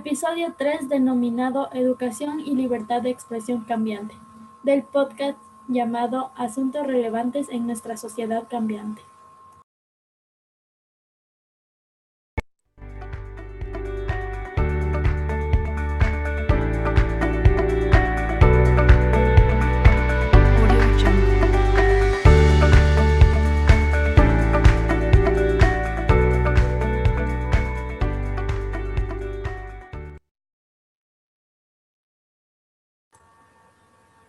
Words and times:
episodio 0.00 0.54
3 0.56 0.88
denominado 0.88 1.68
Educación 1.74 2.40
y 2.40 2.54
Libertad 2.54 3.02
de 3.02 3.10
Expresión 3.10 3.64
Cambiante, 3.64 4.14
del 4.62 4.82
podcast 4.82 5.36
llamado 5.68 6.32
Asuntos 6.36 6.86
Relevantes 6.86 7.50
en 7.50 7.66
nuestra 7.66 7.98
Sociedad 7.98 8.44
Cambiante. 8.48 9.02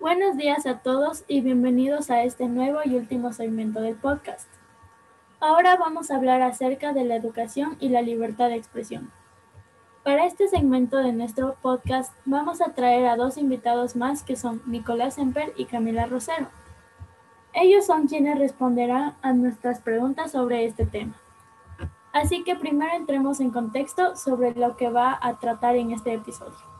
Buenos 0.02 0.36
días 0.36 0.66
a 0.66 0.80
todos 0.80 1.26
y 1.28 1.42
bienvenidos 1.42 2.10
a 2.10 2.24
este 2.24 2.48
nuevo 2.48 2.80
y 2.84 2.96
último 2.96 3.34
segmento 3.34 3.82
del 3.82 3.94
podcast. 3.94 4.50
Ahora 5.40 5.76
vamos 5.76 6.10
a 6.10 6.16
hablar 6.16 6.42
acerca 6.42 6.92
de 6.92 7.04
la 7.04 7.16
educación 7.16 7.78
y 7.80 7.90
la 7.90 8.02
libertad 8.02 8.50
de 8.50 8.56
expresión. 8.56 9.12
Para 10.04 10.26
este 10.26 10.48
segmento 10.48 10.98
de 10.98 11.14
nuestro 11.14 11.56
podcast 11.62 12.16
vamos 12.26 12.62
a 12.62 12.74
traer 12.74 13.06
a 13.06 13.16
dos 13.16 13.38
invitados 13.38 13.96
más 13.96 14.24
que 14.24 14.36
son 14.36 14.64
Nicolás 14.66 15.20
Emper 15.20 15.54
y 15.56 15.66
Camila 15.66 16.08
Rosero. 16.08 16.48
Ellos 17.54 17.86
son 17.86 18.08
quienes 18.08 18.40
responderán 18.40 19.16
a 19.22 19.34
nuestras 19.34 19.82
preguntas 19.82 20.32
sobre 20.32 20.66
este 20.66 20.88
tema. 20.88 21.14
Así 22.12 22.44
que 22.44 22.56
primero 22.56 22.92
entremos 22.96 23.40
en 23.40 23.52
contexto 23.52 24.16
sobre 24.16 24.56
lo 24.56 24.78
que 24.78 24.90
va 24.90 25.20
a 25.22 25.38
tratar 25.38 25.76
en 25.76 25.92
este 25.92 26.12
episodio. 26.12 26.71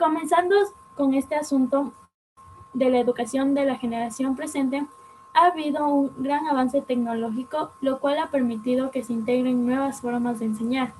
Comenzando 0.00 0.56
con 0.96 1.12
este 1.12 1.34
asunto 1.34 1.92
de 2.72 2.88
la 2.88 3.00
educación 3.00 3.52
de 3.52 3.66
la 3.66 3.76
generación 3.76 4.34
presente, 4.34 4.86
ha 5.34 5.48
habido 5.48 5.86
un 5.88 6.22
gran 6.22 6.46
avance 6.46 6.80
tecnológico, 6.80 7.72
lo 7.82 8.00
cual 8.00 8.18
ha 8.18 8.30
permitido 8.30 8.90
que 8.90 9.04
se 9.04 9.12
integren 9.12 9.66
nuevas 9.66 10.00
formas 10.00 10.38
de 10.38 10.46
enseñar. 10.46 10.94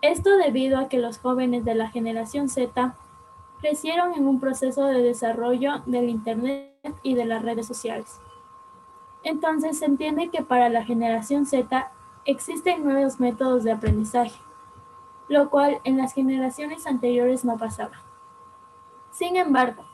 Esto 0.00 0.34
debido 0.38 0.78
a 0.78 0.88
que 0.88 0.96
los 0.96 1.18
jóvenes 1.18 1.66
de 1.66 1.74
la 1.74 1.90
generación 1.90 2.48
Z 2.48 2.94
crecieron 3.60 4.14
en 4.14 4.26
un 4.26 4.40
proceso 4.40 4.86
de 4.86 5.02
desarrollo 5.02 5.82
del 5.84 6.08
Internet 6.08 6.72
y 7.02 7.12
de 7.12 7.26
las 7.26 7.42
redes 7.42 7.66
sociales. 7.66 8.18
Entonces 9.24 9.78
se 9.78 9.84
entiende 9.84 10.30
que 10.30 10.40
para 10.40 10.70
la 10.70 10.86
generación 10.86 11.44
Z 11.44 11.92
existen 12.24 12.82
nuevos 12.82 13.20
métodos 13.20 13.62
de 13.62 13.72
aprendizaje, 13.72 14.40
lo 15.30 15.48
cual 15.48 15.78
en 15.84 15.96
las 15.96 16.12
generaciones 16.12 16.88
anteriores 16.88 17.44
no 17.44 17.56
pasaba. 17.56 18.02
Sin 19.12 19.36
embargo, 19.36 19.84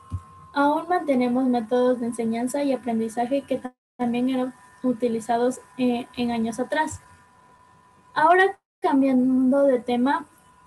aún 0.51 0.89
mantenemos 0.89 1.45
métodos 1.45 1.99
de 1.99 2.07
enseñanza 2.07 2.63
y 2.63 2.73
aprendizaje 2.73 3.43
que 3.43 3.61
también 3.97 4.29
eran 4.29 4.55
utilizados 4.81 5.61
eh, 5.77 6.07
en 6.17 6.31
años 6.31 6.59
atrás. 6.59 7.01
Ahora, 8.15 8.59
cambiando 8.81 9.63
de 9.65 9.79
tema, 9.79 10.25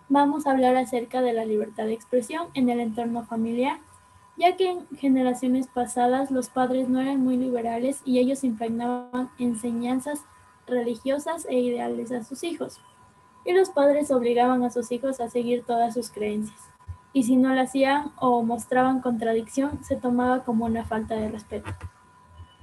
vamos 0.09 0.47
a 0.47 0.53
hablar 0.53 0.77
acerca 0.77 1.21
de 1.21 1.33
la 1.33 1.45
libertad 1.45 1.87
de 1.87 1.95
expresión 1.95 2.47
en 2.55 2.69
el 2.71 2.79
entorno 2.79 3.25
familiar, 3.25 3.81
ya 4.37 4.57
que 4.57 4.71
en 4.71 4.87
generaciones 4.99 5.67
pasadas 5.67 6.31
los 6.31 6.49
padres 6.49 6.89
no 6.89 7.01
eran 7.01 7.25
muy 7.25 7.37
liberales 7.37 8.03
y 8.05 8.21
ellos 8.21 8.45
impregnaban 8.45 9.31
enseñanzas 9.41 10.21
religiosas 10.69 11.45
e 11.51 11.59
ideales 11.59 12.13
a 12.13 12.23
sus 12.23 12.45
hijos 12.45 12.81
y 13.45 13.53
los 13.53 13.71
padres 13.71 14.11
obligaban 14.11 14.63
a 14.63 14.71
sus 14.71 14.93
hijos 14.93 15.21
a 15.21 15.29
seguir 15.29 15.65
todas 15.65 15.95
sus 15.95 16.11
creencias. 16.11 16.61
Y 17.13 17.25
si 17.25 17.37
no 17.37 17.55
lo 17.55 17.61
hacían 17.61 18.13
o 18.17 18.43
mostraban 18.43 19.01
contradicción, 19.01 19.83
se 19.83 19.97
tomaba 19.97 20.45
como 20.45 20.67
una 20.67 20.85
falta 20.85 21.17
de 21.17 21.29
respeto. 21.29 21.71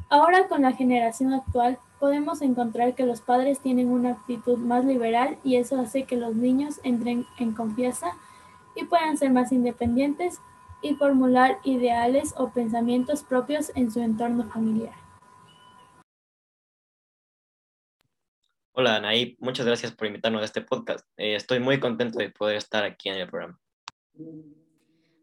Ahora 0.09 0.47
con 0.47 0.61
la 0.61 0.71
generación 0.71 1.33
actual 1.33 1.79
podemos 1.99 2.41
encontrar 2.41 2.95
que 2.95 3.05
los 3.05 3.19
padres 3.19 3.59
tienen 3.59 3.89
una 3.89 4.11
actitud 4.11 4.57
más 4.57 4.85
liberal 4.85 5.37
y 5.43 5.57
eso 5.57 5.79
hace 5.79 6.03
que 6.03 6.15
los 6.15 6.35
niños 6.35 6.79
entren 6.83 7.25
en 7.39 7.51
confianza 7.53 8.11
y 8.75 8.85
puedan 8.85 9.17
ser 9.17 9.31
más 9.31 9.51
independientes 9.51 10.39
y 10.81 10.95
formular 10.95 11.59
ideales 11.63 12.33
o 12.37 12.49
pensamientos 12.49 13.23
propios 13.23 13.71
en 13.75 13.91
su 13.91 13.99
entorno 13.99 14.45
familiar. 14.45 15.06
Hola, 18.79 18.97
Anaí. 18.97 19.35
Muchas 19.39 19.65
gracias 19.65 19.91
por 19.91 20.05
invitarnos 20.05 20.43
a 20.43 20.45
este 20.45 20.61
podcast. 20.61 21.03
Eh, 21.17 21.33
estoy 21.33 21.59
muy 21.59 21.79
contento 21.79 22.19
de 22.19 22.29
poder 22.29 22.57
estar 22.57 22.83
aquí 22.83 23.09
en 23.09 23.15
el 23.15 23.27
programa. 23.27 23.59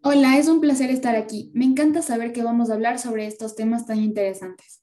Hola, 0.03 0.39
es 0.39 0.49
un 0.49 0.61
placer 0.61 0.91
estar 0.91 1.15
aquí. 1.15 1.53
Me 1.55 1.65
encanta 1.65 2.03
saber 2.03 2.33
que 2.33 2.43
vamos 2.43 2.69
a 2.69 2.75
hablar 2.75 2.99
sobre 2.99 3.29
estos 3.29 3.55
temas 3.55 3.87
tan 3.87 3.99
interesantes. 4.03 4.83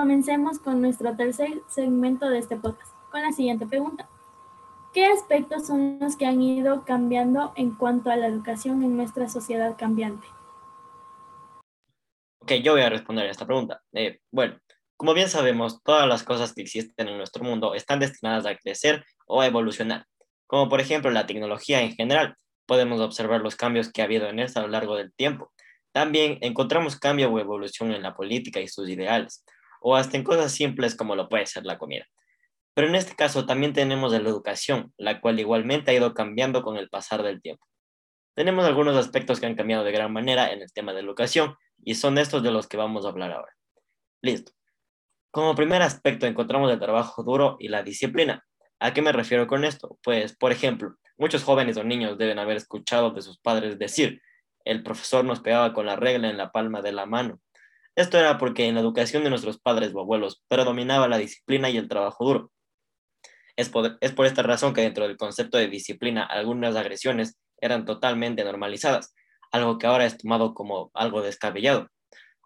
Comencemos 0.00 0.60
con 0.60 0.80
nuestro 0.80 1.16
tercer 1.16 1.60
segmento 1.66 2.30
de 2.30 2.38
este 2.38 2.56
podcast, 2.56 2.92
con 3.10 3.20
la 3.20 3.32
siguiente 3.32 3.66
pregunta. 3.66 4.08
¿Qué 4.94 5.04
aspectos 5.06 5.66
son 5.66 5.98
los 5.98 6.14
que 6.14 6.24
han 6.24 6.40
ido 6.40 6.84
cambiando 6.84 7.52
en 7.56 7.72
cuanto 7.72 8.08
a 8.08 8.16
la 8.16 8.28
educación 8.28 8.84
en 8.84 8.96
nuestra 8.96 9.28
sociedad 9.28 9.76
cambiante? 9.76 10.24
Ok, 12.38 12.52
yo 12.62 12.74
voy 12.74 12.82
a 12.82 12.90
responder 12.90 13.26
a 13.26 13.32
esta 13.32 13.44
pregunta. 13.44 13.80
Eh, 13.92 14.20
bueno, 14.30 14.60
como 14.96 15.14
bien 15.14 15.28
sabemos, 15.28 15.82
todas 15.82 16.06
las 16.06 16.22
cosas 16.22 16.54
que 16.54 16.62
existen 16.62 17.08
en 17.08 17.18
nuestro 17.18 17.42
mundo 17.42 17.74
están 17.74 17.98
destinadas 17.98 18.46
a 18.46 18.54
crecer 18.54 19.04
o 19.26 19.40
a 19.40 19.46
evolucionar, 19.48 20.06
como 20.46 20.68
por 20.68 20.80
ejemplo 20.80 21.10
la 21.10 21.26
tecnología 21.26 21.80
en 21.80 21.92
general. 21.96 22.36
Podemos 22.66 23.00
observar 23.00 23.40
los 23.40 23.56
cambios 23.56 23.90
que 23.90 24.00
ha 24.00 24.04
habido 24.04 24.28
en 24.28 24.38
esta 24.38 24.60
a 24.60 24.62
lo 24.62 24.68
largo 24.68 24.94
del 24.94 25.12
tiempo 25.12 25.50
también 25.92 26.38
encontramos 26.42 26.96
cambio 26.96 27.28
o 27.28 27.40
evolución 27.40 27.92
en 27.92 28.02
la 28.02 28.14
política 28.14 28.60
y 28.60 28.68
sus 28.68 28.88
ideales, 28.88 29.44
o 29.80 29.96
hasta 29.96 30.16
en 30.16 30.24
cosas 30.24 30.52
simples 30.52 30.94
como 30.94 31.16
lo 31.16 31.28
puede 31.28 31.46
ser 31.46 31.64
la 31.64 31.78
comida. 31.78 32.06
Pero 32.74 32.88
en 32.88 32.94
este 32.94 33.16
caso 33.16 33.46
también 33.46 33.72
tenemos 33.72 34.12
la 34.12 34.18
educación, 34.18 34.92
la 34.96 35.20
cual 35.20 35.40
igualmente 35.40 35.90
ha 35.90 35.94
ido 35.94 36.14
cambiando 36.14 36.62
con 36.62 36.76
el 36.76 36.88
pasar 36.88 37.22
del 37.22 37.42
tiempo. 37.42 37.66
Tenemos 38.34 38.64
algunos 38.64 38.96
aspectos 38.96 39.40
que 39.40 39.46
han 39.46 39.56
cambiado 39.56 39.82
de 39.82 39.90
gran 39.90 40.12
manera 40.12 40.52
en 40.52 40.62
el 40.62 40.72
tema 40.72 40.92
de 40.92 41.00
educación 41.00 41.56
y 41.84 41.96
son 41.96 42.18
estos 42.18 42.42
de 42.42 42.52
los 42.52 42.68
que 42.68 42.76
vamos 42.76 43.04
a 43.04 43.08
hablar 43.08 43.32
ahora. 43.32 43.52
Listo. 44.22 44.52
Como 45.32 45.54
primer 45.54 45.82
aspecto 45.82 46.26
encontramos 46.26 46.70
el 46.70 46.78
trabajo 46.78 47.22
duro 47.22 47.56
y 47.58 47.68
la 47.68 47.82
disciplina. 47.82 48.44
¿A 48.80 48.94
qué 48.94 49.02
me 49.02 49.12
refiero 49.12 49.46
con 49.46 49.64
esto? 49.64 49.98
Pues, 50.04 50.36
por 50.36 50.52
ejemplo, 50.52 50.94
muchos 51.16 51.42
jóvenes 51.42 51.76
o 51.76 51.84
niños 51.84 52.16
deben 52.16 52.38
haber 52.38 52.56
escuchado 52.56 53.10
de 53.10 53.22
sus 53.22 53.38
padres 53.38 53.78
decir, 53.78 54.22
el 54.64 54.82
profesor 54.82 55.24
nos 55.24 55.40
pegaba 55.40 55.72
con 55.72 55.86
la 55.86 55.96
regla 55.96 56.30
en 56.30 56.36
la 56.36 56.52
palma 56.52 56.80
de 56.80 56.92
la 56.92 57.06
mano. 57.06 57.40
Esto 57.98 58.16
era 58.16 58.38
porque 58.38 58.68
en 58.68 58.76
la 58.76 58.80
educación 58.80 59.24
de 59.24 59.30
nuestros 59.30 59.58
padres 59.58 59.92
o 59.92 59.98
abuelos 59.98 60.40
predominaba 60.46 61.08
la 61.08 61.18
disciplina 61.18 61.68
y 61.68 61.78
el 61.78 61.88
trabajo 61.88 62.24
duro. 62.24 62.52
Es 63.56 63.70
por, 63.70 63.98
es 64.00 64.12
por 64.12 64.24
esta 64.24 64.44
razón 64.44 64.72
que 64.72 64.82
dentro 64.82 65.08
del 65.08 65.16
concepto 65.16 65.58
de 65.58 65.66
disciplina 65.66 66.22
algunas 66.22 66.76
agresiones 66.76 67.40
eran 67.60 67.84
totalmente 67.84 68.44
normalizadas, 68.44 69.16
algo 69.50 69.78
que 69.78 69.88
ahora 69.88 70.06
es 70.06 70.16
tomado 70.16 70.54
como 70.54 70.92
algo 70.94 71.22
descabellado. 71.22 71.88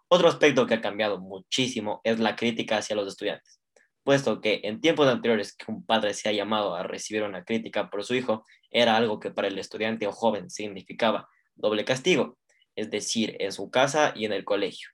Otro 0.07 0.27
aspecto 0.27 0.65
que 0.65 0.73
ha 0.73 0.81
cambiado 0.81 1.19
muchísimo 1.19 2.01
es 2.03 2.17
la 2.17 2.35
crítica 2.35 2.77
hacia 2.77 2.95
los 2.95 3.07
estudiantes, 3.07 3.61
puesto 4.01 4.41
que 4.41 4.61
en 4.63 4.81
tiempos 4.81 5.07
anteriores 5.07 5.55
que 5.55 5.71
un 5.71 5.85
padre 5.85 6.15
se 6.15 6.29
ha 6.29 6.31
llamado 6.31 6.73
a 6.73 6.81
recibir 6.81 7.21
una 7.21 7.43
crítica 7.43 7.91
por 7.91 8.03
su 8.03 8.15
hijo 8.15 8.43
era 8.71 8.97
algo 8.97 9.19
que 9.19 9.29
para 9.29 9.49
el 9.49 9.59
estudiante 9.59 10.07
o 10.07 10.13
joven 10.13 10.49
significaba 10.49 11.29
doble 11.53 11.85
castigo, 11.85 12.39
es 12.75 12.89
decir, 12.89 13.37
en 13.39 13.51
su 13.51 13.69
casa 13.69 14.13
y 14.15 14.25
en 14.25 14.33
el 14.33 14.45
colegio. 14.45 14.92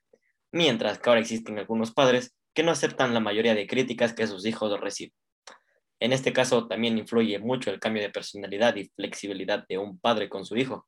Mientras 0.52 0.98
que 0.98 1.08
ahora 1.08 1.20
existen 1.20 1.58
algunos 1.58 1.92
padres 1.92 2.34
que 2.54 2.62
no 2.62 2.72
aceptan 2.72 3.14
la 3.14 3.20
mayoría 3.20 3.54
de 3.54 3.66
críticas 3.66 4.12
que 4.12 4.26
sus 4.26 4.44
hijos 4.46 4.78
reciben. 4.80 5.14
En 6.00 6.12
este 6.12 6.32
caso 6.32 6.66
también 6.66 6.98
influye 6.98 7.38
mucho 7.38 7.70
el 7.70 7.78
cambio 7.78 8.02
de 8.02 8.10
personalidad 8.10 8.74
y 8.76 8.90
flexibilidad 8.96 9.66
de 9.68 9.78
un 9.78 9.98
padre 9.98 10.28
con 10.28 10.46
su 10.46 10.56
hijo. 10.56 10.86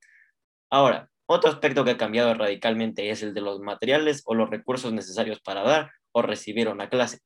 Ahora, 0.71 1.11
otro 1.27 1.51
aspecto 1.51 1.85
que 1.85 1.93
ha 1.93 1.97
cambiado 1.99 2.35
radicalmente 2.35 3.11
es 3.11 3.23
el 3.23 3.35
de 3.35 3.43
los 3.43 3.61
materiales 3.61 4.23
o 4.25 4.35
los 4.35 4.51
recursos 4.51 4.93
necesarios 4.93 5.41
para 5.41 5.63
dar 5.63 5.93
o 6.13 6.23
recibir 6.23 6.69
una 6.69 6.89
clase. 6.89 7.21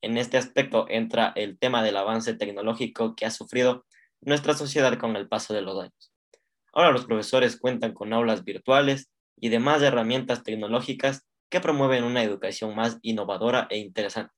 En 0.00 0.18
este 0.18 0.36
aspecto 0.36 0.86
entra 0.88 1.32
el 1.36 1.58
tema 1.58 1.82
del 1.82 1.96
avance 1.96 2.34
tecnológico 2.34 3.14
que 3.14 3.24
ha 3.24 3.30
sufrido 3.30 3.84
nuestra 4.20 4.54
sociedad 4.54 4.96
con 4.98 5.16
el 5.16 5.28
paso 5.28 5.54
de 5.54 5.62
los 5.62 5.80
años. 5.80 6.12
Ahora 6.72 6.90
los 6.90 7.06
profesores 7.06 7.58
cuentan 7.58 7.94
con 7.94 8.12
aulas 8.12 8.44
virtuales 8.44 9.10
y 9.36 9.48
demás 9.48 9.82
herramientas 9.82 10.42
tecnológicas 10.42 11.27
que 11.50 11.60
promueven 11.60 12.04
una 12.04 12.22
educación 12.22 12.74
más 12.74 12.98
innovadora 13.02 13.66
e 13.70 13.78
interesante. 13.78 14.32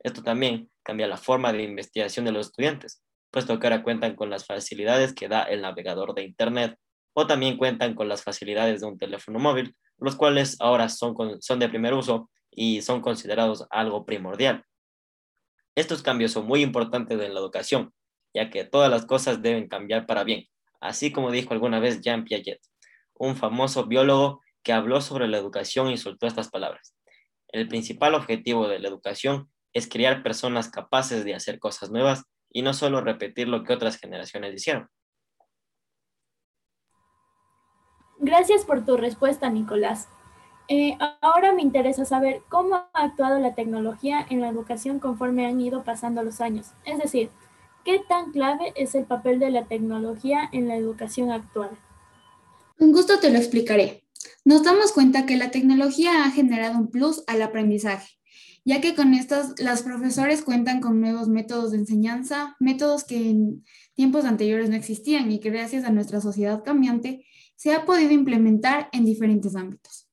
Esto 0.00 0.22
también 0.22 0.70
cambia 0.82 1.06
la 1.06 1.16
forma 1.16 1.52
de 1.52 1.62
investigación 1.62 2.24
de 2.24 2.32
los 2.32 2.48
estudiantes, 2.48 3.02
puesto 3.30 3.58
que 3.58 3.66
ahora 3.66 3.82
cuentan 3.82 4.16
con 4.16 4.30
las 4.30 4.46
facilidades 4.46 5.14
que 5.14 5.28
da 5.28 5.42
el 5.44 5.62
navegador 5.62 6.14
de 6.14 6.24
Internet 6.24 6.76
o 7.14 7.26
también 7.26 7.56
cuentan 7.56 7.94
con 7.94 8.08
las 8.08 8.22
facilidades 8.22 8.80
de 8.80 8.86
un 8.86 8.98
teléfono 8.98 9.38
móvil, 9.38 9.76
los 9.98 10.16
cuales 10.16 10.56
ahora 10.60 10.88
son, 10.88 11.14
son 11.40 11.58
de 11.58 11.68
primer 11.68 11.94
uso 11.94 12.30
y 12.50 12.82
son 12.82 13.00
considerados 13.00 13.66
algo 13.70 14.04
primordial. 14.04 14.64
Estos 15.74 16.02
cambios 16.02 16.32
son 16.32 16.46
muy 16.46 16.62
importantes 16.62 17.20
en 17.20 17.32
la 17.32 17.40
educación, 17.40 17.92
ya 18.34 18.50
que 18.50 18.64
todas 18.64 18.90
las 18.90 19.06
cosas 19.06 19.40
deben 19.40 19.68
cambiar 19.68 20.06
para 20.06 20.24
bien, 20.24 20.46
así 20.80 21.12
como 21.12 21.30
dijo 21.30 21.54
alguna 21.54 21.80
vez 21.80 22.00
Jean 22.00 22.24
Piaget, 22.24 22.60
un 23.14 23.36
famoso 23.36 23.86
biólogo 23.86 24.42
que 24.62 24.72
habló 24.72 25.00
sobre 25.00 25.28
la 25.28 25.38
educación 25.38 25.90
y 25.90 25.98
soltó 25.98 26.26
estas 26.26 26.48
palabras. 26.50 26.94
El 27.48 27.68
principal 27.68 28.14
objetivo 28.14 28.68
de 28.68 28.78
la 28.78 28.88
educación 28.88 29.50
es 29.72 29.88
crear 29.88 30.22
personas 30.22 30.70
capaces 30.70 31.24
de 31.24 31.34
hacer 31.34 31.58
cosas 31.58 31.90
nuevas 31.90 32.24
y 32.50 32.62
no 32.62 32.74
solo 32.74 33.00
repetir 33.00 33.48
lo 33.48 33.64
que 33.64 33.72
otras 33.72 33.98
generaciones 33.98 34.54
hicieron. 34.54 34.88
Gracias 38.18 38.64
por 38.64 38.84
tu 38.84 38.96
respuesta, 38.96 39.50
Nicolás. 39.50 40.08
Eh, 40.68 40.96
ahora 41.20 41.52
me 41.52 41.62
interesa 41.62 42.04
saber 42.04 42.42
cómo 42.48 42.76
ha 42.76 42.88
actuado 42.92 43.40
la 43.40 43.54
tecnología 43.54 44.24
en 44.30 44.40
la 44.40 44.48
educación 44.48 45.00
conforme 45.00 45.46
han 45.46 45.60
ido 45.60 45.82
pasando 45.82 46.22
los 46.22 46.40
años. 46.40 46.68
Es 46.84 46.98
decir, 46.98 47.30
¿qué 47.84 48.00
tan 48.08 48.30
clave 48.30 48.72
es 48.76 48.94
el 48.94 49.04
papel 49.04 49.40
de 49.40 49.50
la 49.50 49.64
tecnología 49.64 50.48
en 50.52 50.68
la 50.68 50.76
educación 50.76 51.32
actual? 51.32 51.70
Con 52.78 52.92
gusto 52.92 53.18
te 53.18 53.30
lo 53.30 53.38
explicaré. 53.38 54.04
Nos 54.44 54.64
damos 54.64 54.92
cuenta 54.92 55.24
que 55.24 55.36
la 55.36 55.50
tecnología 55.50 56.24
ha 56.24 56.30
generado 56.30 56.78
un 56.78 56.90
plus 56.90 57.22
al 57.26 57.42
aprendizaje, 57.42 58.10
ya 58.64 58.80
que 58.80 58.94
con 58.94 59.14
estos 59.14 59.54
los 59.60 59.82
profesores 59.82 60.42
cuentan 60.42 60.80
con 60.80 61.00
nuevos 61.00 61.28
métodos 61.28 61.70
de 61.70 61.78
enseñanza, 61.78 62.56
métodos 62.58 63.04
que 63.04 63.30
en 63.30 63.64
tiempos 63.94 64.24
anteriores 64.24 64.68
no 64.68 64.76
existían 64.76 65.30
y 65.30 65.38
que 65.38 65.50
gracias 65.50 65.84
a 65.84 65.90
nuestra 65.90 66.20
sociedad 66.20 66.64
cambiante 66.64 67.24
se 67.56 67.72
ha 67.72 67.84
podido 67.84 68.10
implementar 68.10 68.88
en 68.92 69.04
diferentes 69.04 69.54
ámbitos. 69.54 70.08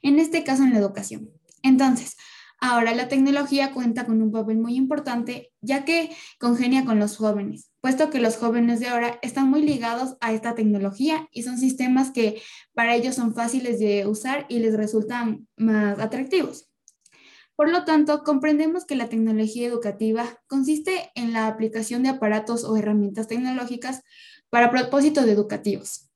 En 0.00 0.18
este 0.18 0.44
caso, 0.44 0.62
en 0.62 0.72
la 0.72 0.78
educación. 0.78 1.28
Entonces, 1.62 2.16
ahora 2.60 2.94
la 2.94 3.08
tecnología 3.08 3.72
cuenta 3.72 4.06
con 4.06 4.22
un 4.22 4.32
papel 4.32 4.58
muy 4.58 4.74
importante, 4.76 5.52
ya 5.60 5.84
que 5.84 6.10
congenia 6.38 6.84
con 6.84 6.98
los 6.98 7.16
jóvenes, 7.16 7.70
puesto 7.80 8.10
que 8.10 8.20
los 8.20 8.36
jóvenes 8.36 8.80
de 8.80 8.88
ahora 8.88 9.18
están 9.22 9.48
muy 9.48 9.62
ligados 9.62 10.16
a 10.20 10.32
esta 10.32 10.54
tecnología 10.54 11.28
y 11.32 11.42
son 11.42 11.58
sistemas 11.58 12.10
que 12.10 12.42
para 12.74 12.94
ellos 12.94 13.14
son 13.14 13.34
fáciles 13.34 13.78
de 13.78 14.06
usar 14.06 14.46
y 14.48 14.58
les 14.58 14.76
resultan 14.76 15.46
más 15.56 15.98
atractivos. 15.98 16.68
Por 17.56 17.70
lo 17.70 17.84
tanto, 17.84 18.22
comprendemos 18.22 18.84
que 18.84 18.94
la 18.94 19.08
tecnología 19.08 19.66
educativa 19.66 20.40
consiste 20.46 21.10
en 21.14 21.32
la 21.32 21.48
aplicación 21.48 22.04
de 22.04 22.10
aparatos 22.10 22.64
o 22.64 22.76
herramientas 22.76 23.26
tecnológicas 23.26 24.02
para 24.48 24.70
propósitos 24.70 25.26
educativos, 25.26 26.08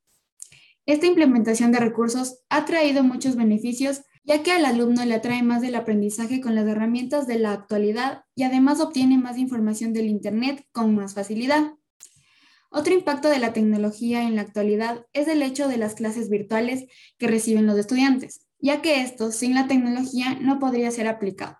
esta 0.84 1.06
implementación 1.06 1.70
de 1.70 1.78
recursos 1.78 2.40
ha 2.48 2.64
traído 2.64 3.04
muchos 3.04 3.36
beneficios, 3.36 4.02
ya 4.24 4.42
que 4.42 4.52
al 4.52 4.64
alumno 4.64 5.04
le 5.04 5.14
atrae 5.14 5.42
más 5.42 5.62
del 5.62 5.74
aprendizaje 5.74 6.40
con 6.40 6.54
las 6.54 6.66
herramientas 6.66 7.26
de 7.26 7.38
la 7.38 7.52
actualidad 7.52 8.24
y 8.34 8.44
además 8.44 8.80
obtiene 8.80 9.18
más 9.18 9.38
información 9.38 9.92
del 9.92 10.06
Internet 10.06 10.64
con 10.72 10.94
más 10.94 11.14
facilidad. 11.14 11.74
Otro 12.70 12.94
impacto 12.94 13.28
de 13.28 13.38
la 13.38 13.52
tecnología 13.52 14.22
en 14.22 14.36
la 14.36 14.42
actualidad 14.42 15.04
es 15.12 15.28
el 15.28 15.42
hecho 15.42 15.68
de 15.68 15.76
las 15.76 15.94
clases 15.94 16.30
virtuales 16.30 16.86
que 17.18 17.28
reciben 17.28 17.66
los 17.66 17.78
estudiantes, 17.78 18.46
ya 18.58 18.80
que 18.80 19.02
esto 19.02 19.30
sin 19.30 19.54
la 19.54 19.66
tecnología 19.66 20.38
no 20.40 20.58
podría 20.58 20.90
ser 20.90 21.08
aplicado. 21.08 21.58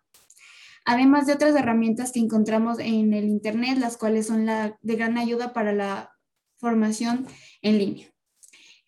Además 0.84 1.26
de 1.26 1.34
otras 1.34 1.54
herramientas 1.54 2.12
que 2.12 2.20
encontramos 2.20 2.78
en 2.78 3.12
el 3.12 3.24
Internet, 3.24 3.78
las 3.78 3.96
cuales 3.96 4.26
son 4.26 4.46
de 4.46 4.96
gran 4.96 5.18
ayuda 5.18 5.52
para 5.52 5.72
la 5.72 6.12
formación 6.58 7.26
en 7.60 7.78
línea. 7.78 8.11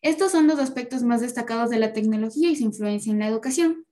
Estos 0.04 0.32
son 0.32 0.46
los 0.46 0.58
aspectos 0.58 1.02
más 1.02 1.22
destacados 1.22 1.70
de 1.70 1.78
la 1.78 1.94
tecnología 1.94 2.50
y 2.50 2.56
su 2.56 2.64
influencia 2.64 3.10
en 3.10 3.20
la 3.20 3.26
educación. 3.26 3.86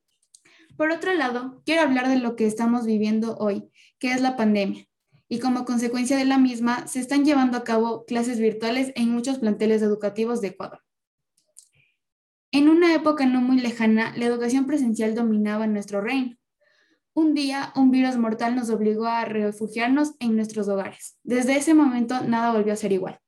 Por 0.76 0.90
otro 0.90 1.14
lado, 1.14 1.62
quiero 1.64 1.80
hablar 1.80 2.06
de 2.06 2.18
lo 2.18 2.36
que 2.36 2.46
estamos 2.46 2.84
viviendo 2.84 3.38
hoy, 3.38 3.70
que 3.98 4.12
es 4.12 4.20
la 4.20 4.36
pandemia. 4.36 4.86
Y 5.30 5.38
como 5.38 5.64
consecuencia 5.64 6.18
de 6.18 6.26
la 6.26 6.36
misma, 6.36 6.86
se 6.86 7.00
están 7.00 7.24
llevando 7.24 7.56
a 7.56 7.64
cabo 7.64 8.04
clases 8.04 8.40
virtuales 8.40 8.92
en 8.94 9.08
muchos 9.08 9.38
planteles 9.38 9.80
educativos 9.80 10.42
de 10.42 10.48
Ecuador. 10.48 10.80
En 12.50 12.68
una 12.68 12.94
época 12.94 13.24
no 13.24 13.40
muy 13.40 13.58
lejana, 13.58 14.12
la 14.14 14.26
educación 14.26 14.66
presencial 14.66 15.14
dominaba 15.14 15.66
nuestro 15.66 16.02
reino. 16.02 16.36
Un 17.14 17.32
día, 17.32 17.72
un 17.74 17.90
virus 17.90 18.18
mortal 18.18 18.54
nos 18.54 18.68
obligó 18.68 19.06
a 19.06 19.24
refugiarnos 19.24 20.12
en 20.20 20.36
nuestros 20.36 20.68
hogares. 20.68 21.16
Desde 21.22 21.56
ese 21.56 21.72
momento, 21.72 22.20
nada 22.20 22.52
volvió 22.52 22.74
a 22.74 22.76
ser 22.76 22.92
igual 22.92 23.18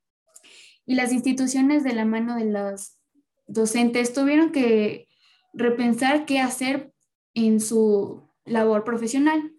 y 0.87 0.95
las 0.95 1.13
instituciones 1.13 1.85
de 1.85 1.95
la 1.95 2.05
mano 2.05 2.37
de 2.37 2.47
los 2.47 2.99
docentes 3.47 4.13
tuvieron 4.13 4.53
que 4.53 5.09
repensar 5.53 6.27
qué 6.27 6.41
hacer 6.41 6.93
en 7.35 7.61
su 7.61 8.29
labor 8.45 8.85
profesional. 8.85 9.53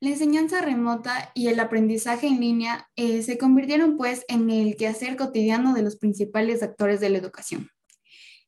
La 0.00 0.10
enseñanza 0.10 0.60
remota 0.60 1.30
y 1.34 1.48
el 1.48 1.58
aprendizaje 1.60 2.26
en 2.26 2.40
línea 2.40 2.90
eh, 2.96 3.22
se 3.22 3.38
convirtieron 3.38 3.96
pues 3.96 4.24
en 4.28 4.50
el 4.50 4.76
quehacer 4.76 5.16
cotidiano 5.16 5.72
de 5.72 5.82
los 5.82 5.96
principales 5.96 6.62
actores 6.62 7.00
de 7.00 7.08
la 7.08 7.18
educación. 7.18 7.70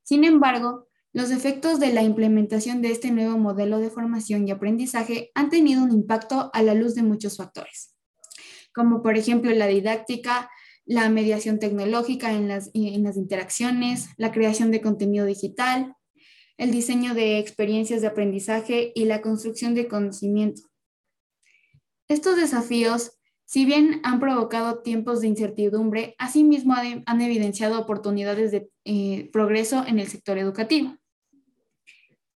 Sin 0.02 0.24
embargo, 0.24 0.86
los 1.12 1.30
efectos 1.30 1.80
de 1.80 1.94
la 1.94 2.02
implementación 2.02 2.82
de 2.82 2.90
este 2.90 3.10
nuevo 3.10 3.38
modelo 3.38 3.78
de 3.78 3.88
formación 3.88 4.46
y 4.46 4.50
aprendizaje 4.50 5.30
han 5.34 5.48
tenido 5.48 5.82
un 5.82 5.90
impacto 5.90 6.50
a 6.52 6.62
la 6.62 6.74
luz 6.74 6.94
de 6.94 7.02
muchos 7.02 7.38
factores, 7.38 7.94
como 8.74 9.02
por 9.02 9.16
ejemplo 9.16 9.50
la 9.52 9.66
didáctica, 9.66 10.50
la 10.86 11.10
mediación 11.10 11.58
tecnológica 11.58 12.32
en 12.32 12.48
las, 12.48 12.70
en 12.72 13.02
las 13.02 13.16
interacciones, 13.16 14.08
la 14.16 14.30
creación 14.32 14.70
de 14.70 14.80
contenido 14.80 15.26
digital, 15.26 15.94
el 16.56 16.70
diseño 16.70 17.12
de 17.14 17.38
experiencias 17.38 18.00
de 18.00 18.06
aprendizaje 18.06 18.92
y 18.94 19.04
la 19.04 19.20
construcción 19.20 19.74
de 19.74 19.88
conocimiento. 19.88 20.62
Estos 22.08 22.36
desafíos, 22.36 23.18
si 23.44 23.66
bien 23.66 24.00
han 24.04 24.20
provocado 24.20 24.80
tiempos 24.80 25.20
de 25.20 25.26
incertidumbre, 25.26 26.14
asimismo 26.18 26.74
han 26.74 27.20
evidenciado 27.20 27.80
oportunidades 27.80 28.52
de 28.52 28.70
eh, 28.84 29.28
progreso 29.32 29.84
en 29.86 29.98
el 29.98 30.06
sector 30.06 30.38
educativo. 30.38 30.96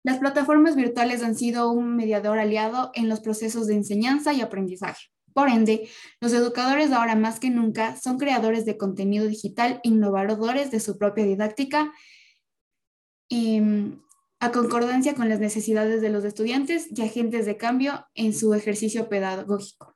Las 0.03 0.19
plataformas 0.19 0.77
virtuales 0.77 1.21
han 1.21 1.35
sido 1.35 1.69
un 1.69 1.97
mediador 1.97 2.39
aliado 2.39 2.91
en 2.93 3.09
los 3.09 3.19
procesos 3.19 3.67
de 3.67 3.73
enseñanza 3.73 4.31
y 4.31 4.39
aprendizaje. 4.39 5.07
Por 5.37 5.49
ende, 5.49 5.87
los 6.19 6.33
educadores 6.33 6.91
ahora 6.91 7.15
más 7.15 7.39
que 7.39 7.51
nunca 7.51 7.95
son 7.95 8.17
creadores 8.17 8.65
de 8.65 8.75
contenido 8.75 9.27
digital, 9.27 9.79
innovadores 9.83 10.71
de 10.71 10.79
su 10.79 10.97
propia 10.97 11.25
didáctica, 11.25 11.93
em, 13.29 13.99
a 14.39 14.51
concordancia 14.51 15.13
con 15.13 15.29
las 15.29 15.39
necesidades 15.39 16.01
de 16.01 16.09
los 16.09 16.23
estudiantes 16.23 16.87
y 16.89 17.03
agentes 17.03 17.45
de 17.45 17.55
cambio 17.55 18.07
en 18.15 18.33
su 18.33 18.55
ejercicio 18.55 19.09
pedagógico. 19.09 19.95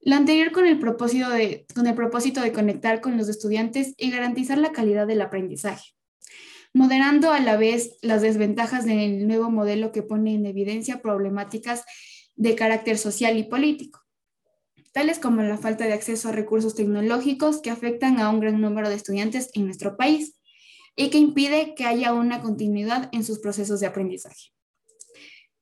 Lo 0.00 0.16
anterior 0.16 0.50
con 0.50 0.66
el, 0.66 0.80
propósito 0.80 1.30
de, 1.30 1.64
con 1.72 1.86
el 1.86 1.94
propósito 1.94 2.40
de 2.40 2.52
conectar 2.52 3.00
con 3.00 3.16
los 3.16 3.28
estudiantes 3.28 3.94
y 3.96 4.10
garantizar 4.10 4.58
la 4.58 4.72
calidad 4.72 5.06
del 5.06 5.22
aprendizaje, 5.22 5.92
moderando 6.74 7.30
a 7.30 7.38
la 7.38 7.56
vez 7.56 7.96
las 8.02 8.22
desventajas 8.22 8.86
del 8.86 9.28
nuevo 9.28 9.52
modelo 9.52 9.92
que 9.92 10.02
pone 10.02 10.34
en 10.34 10.46
evidencia 10.46 11.00
problemáticas 11.00 11.84
de 12.36 12.54
carácter 12.54 12.98
social 12.98 13.36
y 13.36 13.44
político, 13.44 14.00
tales 14.92 15.18
como 15.18 15.42
la 15.42 15.58
falta 15.58 15.84
de 15.84 15.92
acceso 15.92 16.28
a 16.28 16.32
recursos 16.32 16.74
tecnológicos 16.74 17.60
que 17.60 17.70
afectan 17.70 18.18
a 18.20 18.30
un 18.30 18.40
gran 18.40 18.60
número 18.60 18.88
de 18.88 18.96
estudiantes 18.96 19.50
en 19.54 19.66
nuestro 19.66 19.96
país 19.96 20.40
y 20.96 21.10
que 21.10 21.18
impide 21.18 21.74
que 21.74 21.84
haya 21.84 22.12
una 22.12 22.40
continuidad 22.40 23.08
en 23.12 23.24
sus 23.24 23.38
procesos 23.38 23.80
de 23.80 23.86
aprendizaje. 23.86 24.52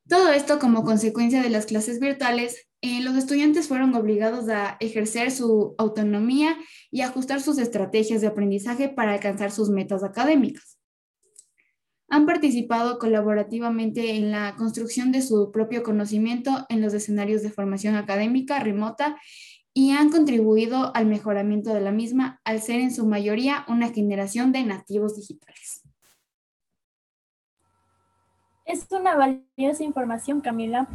Todo 0.08 0.32
esto 0.32 0.58
como 0.58 0.84
consecuencia 0.84 1.42
de 1.42 1.50
las 1.50 1.66
clases 1.66 2.00
virtuales, 2.00 2.68
eh, 2.80 3.02
los 3.02 3.16
estudiantes 3.16 3.68
fueron 3.68 3.94
obligados 3.94 4.48
a 4.48 4.78
ejercer 4.80 5.30
su 5.30 5.74
autonomía 5.76 6.56
y 6.90 7.02
ajustar 7.02 7.42
sus 7.42 7.58
estrategias 7.58 8.22
de 8.22 8.28
aprendizaje 8.28 8.88
para 8.88 9.12
alcanzar 9.12 9.50
sus 9.50 9.68
metas 9.68 10.02
académicas 10.02 10.77
han 12.08 12.26
participado 12.26 12.98
colaborativamente 12.98 14.16
en 14.16 14.30
la 14.30 14.56
construcción 14.56 15.12
de 15.12 15.22
su 15.22 15.50
propio 15.52 15.82
conocimiento 15.82 16.66
en 16.68 16.80
los 16.80 16.94
escenarios 16.94 17.42
de 17.42 17.50
formación 17.50 17.96
académica 17.96 18.58
remota 18.58 19.16
y 19.74 19.92
han 19.92 20.10
contribuido 20.10 20.90
al 20.96 21.06
mejoramiento 21.06 21.72
de 21.72 21.80
la 21.80 21.92
misma 21.92 22.40
al 22.44 22.60
ser 22.60 22.80
en 22.80 22.92
su 22.92 23.06
mayoría 23.06 23.64
una 23.68 23.90
generación 23.90 24.52
de 24.52 24.64
nativos 24.64 25.16
digitales. 25.16 25.82
Es 28.64 28.86
una 28.90 29.16
valiosa 29.16 29.84
información, 29.84 30.40
Camila. 30.40 30.88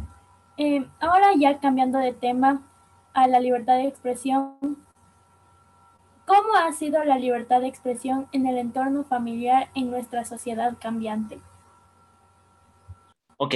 Eh, 0.56 0.86
ahora 1.00 1.28
ya 1.36 1.58
cambiando 1.58 1.98
de 1.98 2.12
tema 2.12 2.70
a 3.14 3.26
la 3.26 3.40
libertad 3.40 3.76
de 3.76 3.86
expresión, 3.86 4.83
¿Cómo 6.26 6.54
ha 6.56 6.72
sido 6.72 7.04
la 7.04 7.18
libertad 7.18 7.60
de 7.60 7.68
expresión 7.68 8.28
en 8.32 8.46
el 8.46 8.56
entorno 8.56 9.04
familiar 9.04 9.70
en 9.74 9.90
nuestra 9.90 10.24
sociedad 10.24 10.78
cambiante? 10.80 11.38
Ok, 13.36 13.54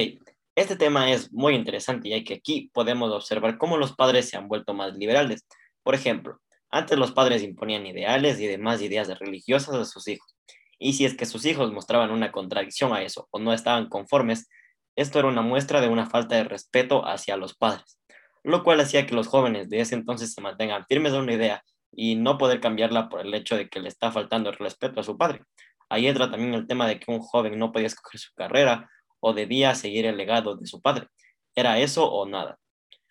este 0.54 0.76
tema 0.76 1.10
es 1.10 1.32
muy 1.32 1.54
interesante 1.54 2.10
ya 2.10 2.22
que 2.22 2.34
aquí 2.34 2.70
podemos 2.74 3.10
observar 3.10 3.56
cómo 3.56 3.78
los 3.78 3.94
padres 3.94 4.28
se 4.28 4.36
han 4.36 4.48
vuelto 4.48 4.74
más 4.74 4.94
liberales. 4.94 5.46
Por 5.82 5.94
ejemplo, 5.94 6.40
antes 6.70 6.98
los 6.98 7.12
padres 7.12 7.42
imponían 7.42 7.86
ideales 7.86 8.38
y 8.38 8.46
demás 8.46 8.82
ideas 8.82 9.08
religiosas 9.18 9.74
a 9.74 9.84
sus 9.86 10.06
hijos. 10.06 10.36
Y 10.78 10.92
si 10.92 11.06
es 11.06 11.16
que 11.16 11.24
sus 11.24 11.46
hijos 11.46 11.72
mostraban 11.72 12.10
una 12.10 12.32
contradicción 12.32 12.92
a 12.92 13.02
eso 13.02 13.28
o 13.30 13.38
no 13.38 13.54
estaban 13.54 13.88
conformes, 13.88 14.46
esto 14.94 15.18
era 15.18 15.28
una 15.28 15.42
muestra 15.42 15.80
de 15.80 15.88
una 15.88 16.10
falta 16.10 16.36
de 16.36 16.44
respeto 16.44 17.06
hacia 17.06 17.38
los 17.38 17.54
padres, 17.56 17.98
lo 18.42 18.62
cual 18.62 18.80
hacía 18.80 19.06
que 19.06 19.14
los 19.14 19.26
jóvenes 19.26 19.70
de 19.70 19.80
ese 19.80 19.94
entonces 19.94 20.34
se 20.34 20.42
mantengan 20.42 20.84
firmes 20.86 21.14
a 21.14 21.20
una 21.20 21.32
idea 21.32 21.64
y 21.92 22.16
no 22.16 22.38
poder 22.38 22.60
cambiarla 22.60 23.08
por 23.08 23.20
el 23.20 23.34
hecho 23.34 23.56
de 23.56 23.68
que 23.68 23.80
le 23.80 23.88
está 23.88 24.12
faltando 24.12 24.50
el 24.50 24.56
respeto 24.56 25.00
a 25.00 25.04
su 25.04 25.16
padre. 25.16 25.42
Ahí 25.88 26.06
entra 26.06 26.30
también 26.30 26.54
el 26.54 26.66
tema 26.66 26.86
de 26.86 27.00
que 27.00 27.10
un 27.10 27.20
joven 27.20 27.58
no 27.58 27.72
podía 27.72 27.86
escoger 27.86 28.20
su 28.20 28.34
carrera 28.34 28.90
o 29.20 29.32
debía 29.32 29.74
seguir 29.74 30.06
el 30.06 30.16
legado 30.16 30.56
de 30.56 30.66
su 30.66 30.80
padre. 30.80 31.08
Era 31.54 31.78
eso 31.78 32.10
o 32.10 32.26
nada. 32.26 32.58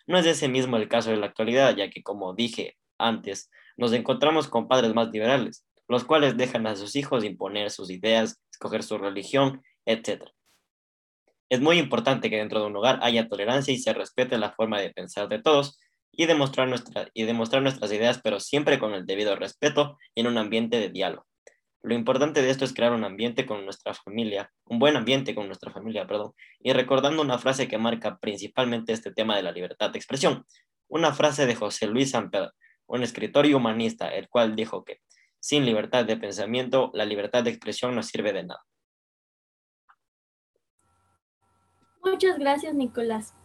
No 0.06 0.18
es 0.18 0.26
ese 0.26 0.48
mismo 0.48 0.76
el 0.76 0.88
caso 0.88 1.10
de 1.10 1.16
la 1.16 1.26
actualidad, 1.26 1.76
ya 1.76 1.90
que 1.90 2.02
como 2.02 2.34
dije 2.34 2.76
antes, 2.98 3.50
nos 3.76 3.92
encontramos 3.92 4.48
con 4.48 4.68
padres 4.68 4.94
más 4.94 5.10
liberales, 5.10 5.66
los 5.86 6.04
cuales 6.04 6.36
dejan 6.36 6.66
a 6.66 6.76
sus 6.76 6.96
hijos 6.96 7.24
imponer 7.24 7.70
sus 7.70 7.90
ideas, 7.90 8.40
escoger 8.50 8.82
su 8.82 8.98
religión, 8.98 9.62
etc. 9.84 10.24
Es 11.48 11.60
muy 11.60 11.78
importante 11.78 12.30
que 12.30 12.36
dentro 12.36 12.60
de 12.60 12.66
un 12.66 12.76
hogar 12.76 12.98
haya 13.02 13.28
tolerancia 13.28 13.72
y 13.72 13.78
se 13.78 13.92
respete 13.92 14.38
la 14.38 14.52
forma 14.52 14.80
de 14.80 14.90
pensar 14.90 15.28
de 15.28 15.40
todos, 15.40 15.78
y 16.18 16.26
demostrar, 16.26 16.66
nuestra, 16.66 17.08
y 17.14 17.22
demostrar 17.22 17.62
nuestras 17.62 17.92
ideas, 17.92 18.20
pero 18.20 18.40
siempre 18.40 18.80
con 18.80 18.92
el 18.92 19.06
debido 19.06 19.36
respeto 19.36 19.96
y 20.16 20.22
en 20.22 20.26
un 20.26 20.36
ambiente 20.36 20.80
de 20.80 20.88
diálogo. 20.88 21.28
Lo 21.80 21.94
importante 21.94 22.42
de 22.42 22.50
esto 22.50 22.64
es 22.64 22.74
crear 22.74 22.92
un 22.92 23.04
ambiente 23.04 23.46
con 23.46 23.64
nuestra 23.64 23.94
familia, 23.94 24.50
un 24.64 24.80
buen 24.80 24.96
ambiente 24.96 25.32
con 25.32 25.46
nuestra 25.46 25.70
familia, 25.70 26.08
perdón, 26.08 26.32
y 26.58 26.72
recordando 26.72 27.22
una 27.22 27.38
frase 27.38 27.68
que 27.68 27.78
marca 27.78 28.18
principalmente 28.18 28.92
este 28.92 29.12
tema 29.12 29.36
de 29.36 29.44
la 29.44 29.52
libertad 29.52 29.90
de 29.90 29.98
expresión, 29.98 30.44
una 30.88 31.12
frase 31.12 31.46
de 31.46 31.54
José 31.54 31.86
Luis 31.86 32.10
Samper, 32.10 32.50
un 32.86 33.04
escritor 33.04 33.46
y 33.46 33.54
humanista, 33.54 34.08
el 34.08 34.28
cual 34.28 34.56
dijo 34.56 34.84
que 34.84 34.98
sin 35.38 35.64
libertad 35.64 36.04
de 36.04 36.16
pensamiento, 36.16 36.90
la 36.94 37.04
libertad 37.04 37.44
de 37.44 37.50
expresión 37.50 37.94
no 37.94 38.02
sirve 38.02 38.32
de 38.32 38.42
nada. 38.42 38.64
Muchas 42.02 42.40
gracias, 42.40 42.74
Nicolás. 42.74 43.37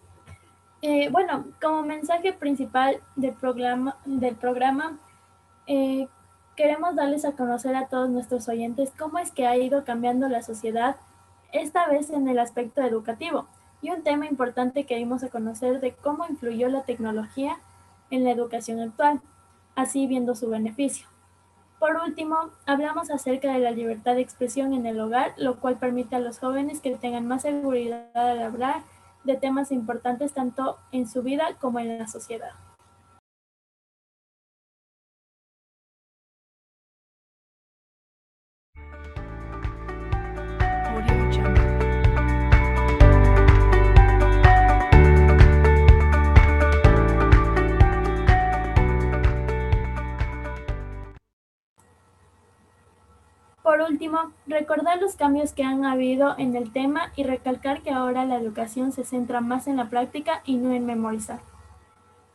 Eh, 0.86 1.08
bueno, 1.10 1.46
como 1.62 1.82
mensaje 1.84 2.34
principal 2.34 3.00
del 3.16 3.32
programa, 3.32 3.96
del 4.04 4.36
programa 4.36 5.00
eh, 5.66 6.10
queremos 6.58 6.94
darles 6.94 7.24
a 7.24 7.32
conocer 7.32 7.74
a 7.78 7.88
todos 7.88 8.10
nuestros 8.10 8.50
oyentes 8.50 8.92
cómo 9.00 9.18
es 9.18 9.32
que 9.32 9.48
ha 9.48 9.56
ido 9.56 9.86
cambiando 9.86 10.28
la 10.28 10.44
sociedad, 10.44 10.98
esta 11.54 11.88
vez 11.88 12.10
en 12.10 12.28
el 12.28 12.38
aspecto 12.38 12.82
educativo, 12.82 13.48
y 13.82 13.92
un 13.92 14.04
tema 14.04 14.26
importante 14.26 14.86
que 14.86 14.98
dimos 14.98 15.24
a 15.24 15.30
conocer 15.30 15.80
de 15.80 15.94
cómo 15.94 16.26
influyó 16.28 16.68
la 16.68 16.84
tecnología 16.84 17.60
en 18.12 18.26
la 18.26 18.32
educación 18.32 18.82
actual, 18.82 19.22
así 19.76 20.06
viendo 20.06 20.36
su 20.36 20.50
beneficio. 20.50 21.08
Por 21.80 21.96
último, 21.96 22.36
hablamos 22.66 23.10
acerca 23.10 23.54
de 23.54 23.60
la 23.60 23.72
libertad 23.72 24.16
de 24.16 24.22
expresión 24.22 24.74
en 24.74 24.86
el 24.86 25.00
hogar, 25.00 25.32
lo 25.38 25.62
cual 25.62 25.78
permite 25.78 26.18
a 26.18 26.20
los 26.20 26.40
jóvenes 26.40 26.82
que 26.82 26.94
tengan 26.98 27.26
más 27.26 27.44
seguridad 27.44 28.10
al 28.14 28.42
hablar 28.42 28.84
de 29.24 29.36
temas 29.38 29.72
importantes 29.72 30.34
tanto 30.34 30.78
en 30.92 31.08
su 31.08 31.24
vida 31.24 31.58
como 31.60 31.80
en 31.80 31.98
la 32.00 32.08
sociedad. 32.08 32.52
Por 53.74 53.82
último, 53.82 54.20
recordar 54.46 55.02
los 55.02 55.16
cambios 55.16 55.54
que 55.54 55.64
han 55.64 55.84
habido 55.84 56.36
en 56.38 56.56
el 56.56 56.72
tema 56.72 57.12
y 57.16 57.24
recalcar 57.24 57.82
que 57.82 57.90
ahora 57.90 58.24
la 58.24 58.36
educación 58.36 58.92
se 58.92 59.04
centra 59.04 59.42
más 59.42 59.66
en 59.66 59.78
la 59.78 59.90
práctica 59.90 60.44
y 60.46 60.58
no 60.58 60.72
en 60.74 60.86
memorizar. 60.86 61.40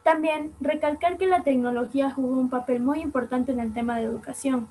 También 0.02 0.52
recalcar 0.58 1.16
que 1.16 1.28
la 1.28 1.44
tecnología 1.44 2.10
jugó 2.10 2.40
un 2.40 2.50
papel 2.50 2.80
muy 2.80 3.00
importante 3.00 3.52
en 3.52 3.60
el 3.60 3.72
tema 3.72 3.98
de 3.98 4.02
educación. 4.02 4.66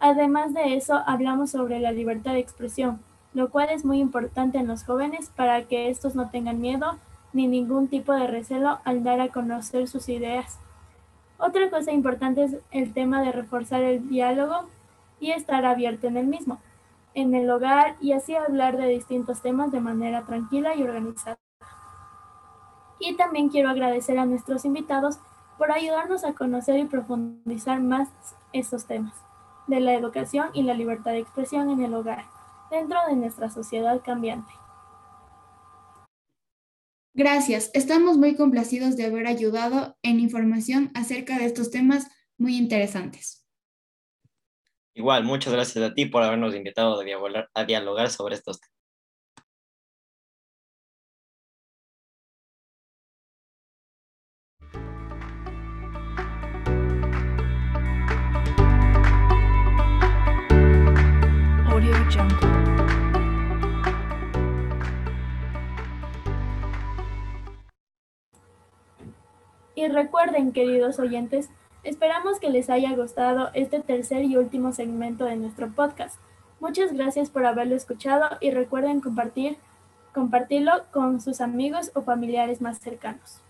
Además 0.00 0.52
de 0.52 0.74
eso, 0.74 1.00
hablamos 1.06 1.52
sobre 1.52 1.78
la 1.78 1.92
libertad 1.92 2.32
de 2.32 2.40
expresión, 2.40 3.00
lo 3.32 3.50
cual 3.50 3.68
es 3.70 3.84
muy 3.84 4.00
importante 4.00 4.58
en 4.58 4.66
los 4.66 4.82
jóvenes 4.82 5.30
para 5.36 5.62
que 5.68 5.90
estos 5.90 6.16
no 6.16 6.28
tengan 6.28 6.60
miedo 6.60 6.98
ni 7.32 7.46
ningún 7.46 7.86
tipo 7.86 8.12
de 8.14 8.26
recelo 8.26 8.80
al 8.84 9.04
dar 9.04 9.20
a 9.20 9.28
conocer 9.28 9.86
sus 9.86 10.08
ideas. 10.08 10.58
Otra 11.38 11.70
cosa 11.70 11.92
importante 11.92 12.42
es 12.42 12.56
el 12.72 12.92
tema 12.92 13.22
de 13.22 13.30
reforzar 13.30 13.84
el 13.84 14.08
diálogo 14.08 14.66
y 15.20 15.30
estar 15.32 15.64
abierto 15.64 16.06
en 16.06 16.16
el 16.16 16.26
mismo, 16.26 16.58
en 17.14 17.34
el 17.34 17.48
hogar 17.50 17.96
y 18.00 18.12
así 18.12 18.34
hablar 18.34 18.76
de 18.76 18.88
distintos 18.88 19.42
temas 19.42 19.70
de 19.70 19.80
manera 19.80 20.24
tranquila 20.24 20.74
y 20.74 20.82
organizada. 20.82 21.38
Y 22.98 23.16
también 23.16 23.48
quiero 23.48 23.70
agradecer 23.70 24.18
a 24.18 24.26
nuestros 24.26 24.64
invitados 24.64 25.18
por 25.58 25.72
ayudarnos 25.72 26.24
a 26.24 26.32
conocer 26.32 26.78
y 26.78 26.86
profundizar 26.86 27.80
más 27.80 28.08
estos 28.52 28.86
temas 28.86 29.14
de 29.66 29.80
la 29.80 29.94
educación 29.94 30.48
y 30.52 30.62
la 30.62 30.74
libertad 30.74 31.12
de 31.12 31.18
expresión 31.18 31.70
en 31.70 31.82
el 31.82 31.94
hogar, 31.94 32.24
dentro 32.70 32.98
de 33.08 33.16
nuestra 33.16 33.50
sociedad 33.50 34.00
cambiante. 34.04 34.52
Gracias, 37.14 37.70
estamos 37.74 38.16
muy 38.16 38.36
complacidos 38.36 38.96
de 38.96 39.04
haber 39.04 39.26
ayudado 39.26 39.96
en 40.02 40.20
información 40.20 40.90
acerca 40.94 41.38
de 41.38 41.44
estos 41.44 41.70
temas 41.70 42.08
muy 42.38 42.56
interesantes. 42.56 43.46
Igual, 45.00 45.24
muchas 45.24 45.50
gracias 45.54 45.82
a 45.82 45.94
ti 45.94 46.04
por 46.04 46.22
habernos 46.22 46.54
invitado 46.54 47.00
a 47.54 47.64
dialogar 47.64 48.10
sobre 48.10 48.34
estos 48.34 48.60
temas. 48.60 48.70
Y 69.74 69.88
recuerden, 69.88 70.52
queridos 70.52 70.98
oyentes, 70.98 71.48
Esperamos 71.82 72.38
que 72.40 72.50
les 72.50 72.68
haya 72.68 72.94
gustado 72.94 73.50
este 73.54 73.80
tercer 73.80 74.24
y 74.24 74.36
último 74.36 74.72
segmento 74.72 75.24
de 75.24 75.36
nuestro 75.36 75.70
podcast. 75.70 76.20
Muchas 76.60 76.92
gracias 76.92 77.30
por 77.30 77.46
haberlo 77.46 77.74
escuchado 77.74 78.26
y 78.40 78.50
recuerden 78.50 79.00
compartir, 79.00 79.56
compartirlo 80.12 80.72
con 80.92 81.22
sus 81.22 81.40
amigos 81.40 81.90
o 81.94 82.02
familiares 82.02 82.60
más 82.60 82.78
cercanos. 82.80 83.40